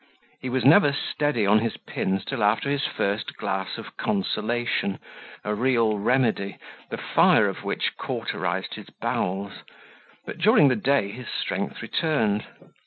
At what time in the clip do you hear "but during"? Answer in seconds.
10.25-10.69